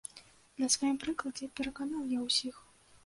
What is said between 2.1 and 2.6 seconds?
я ўсіх.